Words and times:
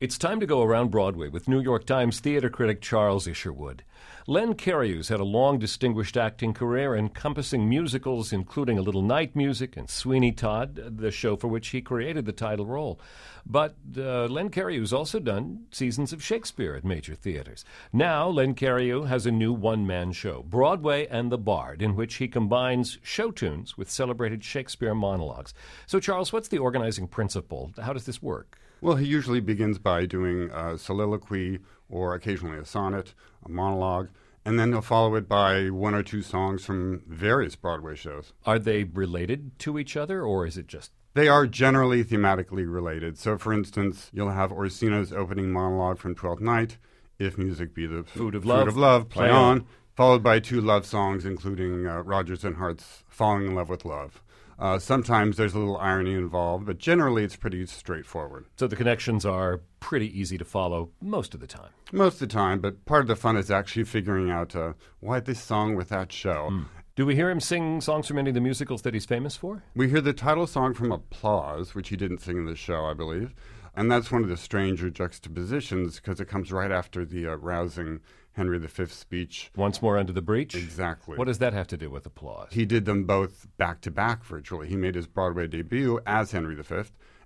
It's 0.00 0.16
time 0.16 0.38
to 0.38 0.46
go 0.46 0.62
around 0.62 0.92
Broadway 0.92 1.26
with 1.26 1.48
New 1.48 1.60
York 1.60 1.84
Times 1.84 2.20
theater 2.20 2.48
critic 2.48 2.80
Charles 2.80 3.26
Isherwood. 3.26 3.82
Len 4.28 4.54
Cariou's 4.54 5.08
had 5.08 5.18
a 5.18 5.24
long, 5.24 5.58
distinguished 5.58 6.16
acting 6.16 6.54
career 6.54 6.94
encompassing 6.94 7.68
musicals, 7.68 8.32
including 8.32 8.78
A 8.78 8.82
Little 8.82 9.02
Night 9.02 9.34
Music 9.34 9.76
and 9.76 9.90
Sweeney 9.90 10.30
Todd, 10.30 10.98
the 10.98 11.10
show 11.10 11.34
for 11.34 11.48
which 11.48 11.70
he 11.70 11.80
created 11.80 12.26
the 12.26 12.32
title 12.32 12.64
role. 12.64 13.00
But 13.44 13.74
uh, 13.96 14.26
Len 14.26 14.50
Cariou's 14.50 14.92
also 14.92 15.18
done 15.18 15.66
seasons 15.72 16.12
of 16.12 16.22
Shakespeare 16.22 16.76
at 16.76 16.84
major 16.84 17.16
theaters. 17.16 17.64
Now, 17.92 18.28
Len 18.28 18.54
Cariou 18.54 19.08
has 19.08 19.26
a 19.26 19.32
new 19.32 19.52
one 19.52 19.84
man 19.84 20.12
show, 20.12 20.44
Broadway 20.44 21.08
and 21.08 21.32
the 21.32 21.38
Bard, 21.38 21.82
in 21.82 21.96
which 21.96 22.14
he 22.14 22.28
combines 22.28 22.98
show 23.02 23.32
tunes 23.32 23.76
with 23.76 23.90
celebrated 23.90 24.44
Shakespeare 24.44 24.94
monologues. 24.94 25.54
So, 25.88 25.98
Charles, 25.98 26.32
what's 26.32 26.46
the 26.46 26.58
organizing 26.58 27.08
principle? 27.08 27.72
How 27.82 27.92
does 27.92 28.06
this 28.06 28.22
work? 28.22 28.60
Well, 28.80 28.94
he 28.94 29.06
usually 29.06 29.40
begins 29.40 29.76
by 29.76 29.87
doing 30.06 30.50
a 30.50 30.78
soliloquy 30.78 31.60
or 31.88 32.14
occasionally 32.14 32.58
a 32.58 32.64
sonnet, 32.64 33.14
a 33.44 33.48
monologue, 33.48 34.08
and 34.44 34.58
then 34.58 34.70
they'll 34.70 34.80
follow 34.80 35.14
it 35.14 35.28
by 35.28 35.68
one 35.68 35.94
or 35.94 36.02
two 36.02 36.22
songs 36.22 36.64
from 36.64 37.02
various 37.06 37.56
Broadway 37.56 37.94
shows. 37.94 38.32
Are 38.46 38.58
they 38.58 38.84
related 38.84 39.58
to 39.60 39.78
each 39.78 39.96
other, 39.96 40.22
or 40.22 40.46
is 40.46 40.56
it 40.56 40.66
just 40.66 40.92
they 41.14 41.26
are 41.26 41.46
generally 41.46 42.04
thematically 42.04 42.72
related. 42.72 43.18
So, 43.18 43.38
for 43.38 43.52
instance, 43.52 44.08
you'll 44.12 44.30
have 44.30 44.52
Orsino's 44.52 45.12
opening 45.12 45.50
monologue 45.50 45.98
from 45.98 46.14
Twelfth 46.14 46.40
Night, 46.40 46.78
"If 47.18 47.36
Music 47.36 47.74
Be 47.74 47.86
the 47.86 48.04
Food 48.04 48.34
of 48.36 48.46
Love, 48.46 48.68
of 48.68 48.76
love 48.76 49.08
Play, 49.08 49.28
on. 49.28 49.34
on, 49.34 49.66
followed 49.96 50.22
by 50.22 50.38
two 50.38 50.60
love 50.60 50.86
songs, 50.86 51.24
including 51.24 51.88
uh, 51.88 52.02
Rodgers 52.02 52.44
and 52.44 52.56
Hart's 52.56 53.02
"Falling 53.08 53.46
in 53.46 53.54
Love 53.54 53.68
with 53.68 53.84
Love." 53.84 54.22
Uh, 54.58 54.78
sometimes 54.78 55.36
there's 55.36 55.54
a 55.54 55.58
little 55.58 55.76
irony 55.76 56.14
involved, 56.14 56.66
but 56.66 56.78
generally 56.78 57.22
it's 57.22 57.36
pretty 57.36 57.64
straightforward. 57.66 58.46
So 58.56 58.66
the 58.66 58.74
connections 58.74 59.24
are 59.24 59.60
pretty 59.78 60.18
easy 60.18 60.36
to 60.36 60.44
follow 60.44 60.90
most 61.00 61.32
of 61.34 61.40
the 61.40 61.46
time. 61.46 61.70
Most 61.92 62.14
of 62.14 62.20
the 62.20 62.34
time, 62.34 62.60
but 62.60 62.84
part 62.84 63.02
of 63.02 63.08
the 63.08 63.16
fun 63.16 63.36
is 63.36 63.50
actually 63.50 63.84
figuring 63.84 64.30
out 64.30 64.56
uh, 64.56 64.72
why 65.00 65.20
this 65.20 65.40
song 65.40 65.76
with 65.76 65.90
that 65.90 66.10
show. 66.10 66.48
Mm. 66.50 66.64
Do 66.96 67.06
we 67.06 67.14
hear 67.14 67.30
him 67.30 67.38
sing 67.38 67.80
songs 67.80 68.08
from 68.08 68.18
any 68.18 68.30
of 68.30 68.34
the 68.34 68.40
musicals 68.40 68.82
that 68.82 68.92
he's 68.92 69.06
famous 69.06 69.36
for? 69.36 69.62
We 69.76 69.88
hear 69.88 70.00
the 70.00 70.12
title 70.12 70.48
song 70.48 70.74
from 70.74 70.90
Applause, 70.90 71.72
which 71.72 71.90
he 71.90 71.96
didn't 71.96 72.18
sing 72.18 72.38
in 72.38 72.46
the 72.46 72.56
show, 72.56 72.86
I 72.86 72.94
believe. 72.94 73.34
And 73.76 73.88
that's 73.88 74.10
one 74.10 74.24
of 74.24 74.28
the 74.28 74.36
stranger 74.36 74.90
juxtapositions 74.90 76.00
because 76.00 76.18
it 76.18 76.26
comes 76.26 76.50
right 76.50 76.72
after 76.72 77.04
the 77.04 77.28
uh, 77.28 77.36
rousing 77.36 78.00
Henry 78.38 78.58
V 78.58 78.86
speech. 78.86 79.50
Once 79.56 79.82
more 79.82 79.98
under 79.98 80.12
the 80.12 80.22
breach? 80.22 80.54
Exactly. 80.54 81.18
What 81.18 81.26
does 81.26 81.38
that 81.38 81.52
have 81.52 81.66
to 81.68 81.76
do 81.76 81.90
with 81.90 82.06
applause? 82.06 82.48
He 82.52 82.64
did 82.64 82.86
them 82.86 83.04
both 83.04 83.46
back 83.58 83.82
to 83.82 83.90
back 83.90 84.24
virtually. 84.24 84.68
He 84.68 84.76
made 84.76 84.94
his 84.94 85.06
Broadway 85.06 85.48
debut 85.48 86.00
as 86.06 86.30
Henry 86.30 86.54
V 86.54 86.84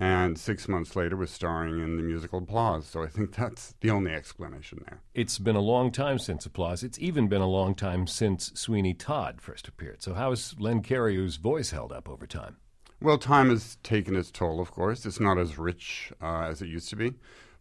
and 0.00 0.38
six 0.38 0.66
months 0.66 0.96
later 0.96 1.16
was 1.16 1.30
starring 1.30 1.80
in 1.80 1.96
the 1.96 2.02
musical 2.02 2.40
Applause. 2.40 2.86
So 2.86 3.02
I 3.02 3.06
think 3.06 3.34
that's 3.34 3.74
the 3.80 3.90
only 3.90 4.12
explanation 4.12 4.82
there. 4.88 5.00
It's 5.14 5.38
been 5.38 5.56
a 5.56 5.60
long 5.60 5.92
time 5.92 6.18
since 6.18 6.46
Applause. 6.46 6.82
It's 6.82 6.98
even 6.98 7.28
been 7.28 7.42
a 7.42 7.46
long 7.46 7.74
time 7.74 8.06
since 8.06 8.50
Sweeney 8.54 8.94
Todd 8.94 9.40
first 9.40 9.68
appeared. 9.68 10.02
So 10.02 10.14
how 10.14 10.30
has 10.30 10.56
Len 10.58 10.82
Cariou's 10.82 11.36
voice 11.36 11.70
held 11.70 11.92
up 11.92 12.08
over 12.08 12.26
time? 12.26 12.56
Well, 13.00 13.18
time 13.18 13.50
has 13.50 13.76
taken 13.82 14.16
its 14.16 14.30
toll, 14.30 14.60
of 14.60 14.70
course. 14.70 15.04
It's 15.04 15.20
not 15.20 15.38
as 15.38 15.58
rich 15.58 16.12
uh, 16.22 16.46
as 16.48 16.62
it 16.62 16.68
used 16.68 16.88
to 16.88 16.96
be. 16.96 17.12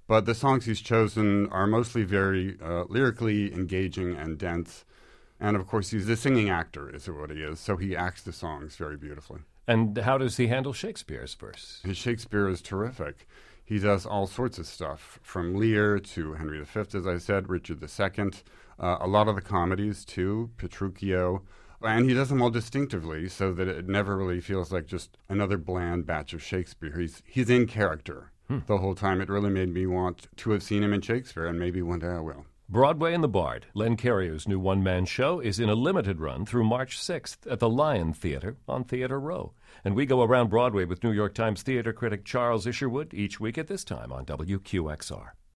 But 0.07 0.25
the 0.25 0.35
songs 0.35 0.65
he's 0.65 0.81
chosen 0.81 1.47
are 1.47 1.65
mostly 1.65 2.03
very 2.03 2.57
uh, 2.61 2.83
lyrically 2.89 3.53
engaging 3.53 4.15
and 4.15 4.37
dense. 4.37 4.85
And 5.39 5.55
of 5.55 5.67
course, 5.67 5.91
he's 5.91 6.09
a 6.09 6.15
singing 6.15 6.49
actor, 6.49 6.93
is 6.93 7.09
what 7.09 7.31
he 7.31 7.41
is. 7.41 7.59
So 7.59 7.77
he 7.77 7.95
acts 7.95 8.21
the 8.21 8.33
songs 8.33 8.75
very 8.75 8.97
beautifully. 8.97 9.41
And 9.67 9.97
how 9.97 10.17
does 10.17 10.37
he 10.37 10.47
handle 10.47 10.73
Shakespeare's 10.73 11.33
verse? 11.35 11.81
His 11.85 11.97
Shakespeare 11.97 12.49
is 12.49 12.61
terrific. 12.61 13.27
He 13.63 13.79
does 13.79 14.05
all 14.05 14.27
sorts 14.27 14.57
of 14.57 14.67
stuff, 14.67 15.19
from 15.23 15.55
Lear 15.55 15.99
to 15.99 16.33
Henry 16.33 16.61
V, 16.61 16.79
as 16.93 17.07
I 17.07 17.17
said, 17.17 17.47
Richard 17.47 17.81
II, 17.81 18.31
uh, 18.77 18.97
a 18.99 19.07
lot 19.07 19.29
of 19.29 19.35
the 19.35 19.41
comedies 19.41 20.03
too, 20.03 20.51
Petruchio. 20.57 21.43
And 21.81 22.09
he 22.09 22.13
does 22.13 22.27
them 22.27 22.41
all 22.41 22.49
distinctively 22.49 23.29
so 23.29 23.53
that 23.53 23.69
it 23.69 23.87
never 23.87 24.17
really 24.17 24.41
feels 24.41 24.71
like 24.71 24.85
just 24.85 25.17
another 25.29 25.57
bland 25.57 26.05
batch 26.05 26.33
of 26.33 26.43
Shakespeare. 26.43 26.97
He's, 26.97 27.23
he's 27.25 27.49
in 27.49 27.67
character 27.67 28.32
hmm. 28.47 28.59
the 28.67 28.77
whole 28.77 28.95
time. 28.95 29.21
It 29.21 29.29
really 29.29 29.49
made 29.49 29.73
me 29.73 29.85
want 29.85 30.27
to 30.37 30.51
have 30.51 30.63
seen 30.63 30.83
him 30.83 30.93
in 30.93 31.01
Shakespeare, 31.01 31.45
and 31.45 31.59
maybe 31.59 31.81
one 31.81 31.99
day 31.99 32.07
I 32.07 32.19
will. 32.19 32.45
Broadway 32.69 33.13
and 33.13 33.23
the 33.23 33.27
Bard, 33.27 33.67
Len 33.73 33.97
Cariou's 33.97 34.47
new 34.47 34.57
one 34.57 34.81
man 34.81 35.05
show, 35.05 35.39
is 35.39 35.59
in 35.59 35.69
a 35.69 35.75
limited 35.75 36.19
run 36.19 36.45
through 36.45 36.63
March 36.63 36.97
6th 36.97 37.51
at 37.51 37.59
the 37.59 37.69
Lion 37.69 38.13
Theater 38.13 38.57
on 38.67 38.83
Theater 38.83 39.19
Row. 39.19 39.53
And 39.83 39.95
we 39.95 40.05
go 40.05 40.23
around 40.23 40.49
Broadway 40.49 40.85
with 40.85 41.03
New 41.03 41.11
York 41.11 41.35
Times 41.35 41.61
theater 41.61 41.93
critic 41.93 42.25
Charles 42.25 42.65
Isherwood 42.65 43.13
each 43.13 43.39
week 43.39 43.57
at 43.57 43.67
this 43.67 43.83
time 43.83 44.11
on 44.11 44.25
WQXR. 44.25 45.31